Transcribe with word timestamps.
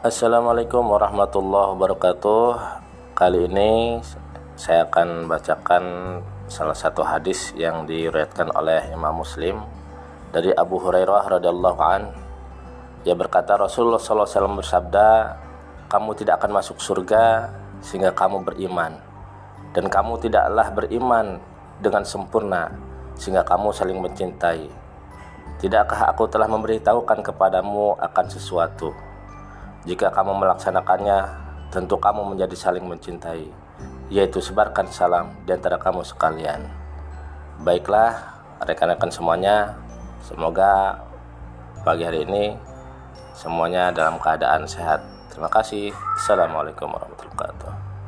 Assalamualaikum 0.00 0.96
warahmatullahi 0.96 1.76
wabarakatuh. 1.76 2.56
Kali 3.12 3.44
ini 3.44 4.00
saya 4.56 4.88
akan 4.88 5.28
bacakan 5.28 5.84
salah 6.48 6.72
satu 6.72 7.04
hadis 7.04 7.52
yang 7.52 7.84
diriwayatkan 7.84 8.48
oleh 8.56 8.80
Imam 8.96 9.20
Muslim 9.20 9.60
dari 10.32 10.56
Abu 10.56 10.80
Hurairah 10.80 11.36
radhiyallahu 11.36 11.80
an. 11.84 12.16
Ia 13.04 13.12
berkata 13.12 13.60
Rasulullah 13.60 14.00
SAW 14.00 14.56
bersabda, 14.64 15.36
"Kamu 15.92 16.16
tidak 16.16 16.40
akan 16.40 16.64
masuk 16.64 16.80
surga 16.80 17.52
sehingga 17.84 18.16
kamu 18.16 18.40
beriman, 18.40 18.96
dan 19.76 19.84
kamu 19.92 20.16
tidaklah 20.16 20.72
beriman 20.72 21.36
dengan 21.76 22.08
sempurna 22.08 22.72
sehingga 23.20 23.44
kamu 23.44 23.68
saling 23.76 24.00
mencintai. 24.00 24.64
Tidakkah 25.60 26.08
aku 26.08 26.24
telah 26.24 26.48
memberitahukan 26.48 27.20
kepadamu 27.20 28.00
akan 28.00 28.26
sesuatu?" 28.32 29.09
Jika 29.88 30.12
kamu 30.12 30.36
melaksanakannya, 30.36 31.18
tentu 31.72 31.96
kamu 31.96 32.34
menjadi 32.34 32.52
saling 32.52 32.84
mencintai, 32.84 33.48
yaitu 34.12 34.42
sebarkan 34.44 34.90
salam 34.92 35.32
di 35.48 35.56
antara 35.56 35.80
kamu 35.80 36.04
sekalian. 36.04 36.68
Baiklah, 37.64 38.40
rekan-rekan 38.60 39.08
semuanya, 39.08 39.72
semoga 40.20 41.00
pagi 41.80 42.04
hari 42.04 42.28
ini 42.28 42.52
semuanya 43.32 43.88
dalam 43.88 44.20
keadaan 44.20 44.68
sehat. 44.68 45.00
Terima 45.32 45.48
kasih. 45.48 45.96
Assalamualaikum 46.18 46.92
warahmatullahi 46.92 47.32
wabarakatuh. 47.32 47.99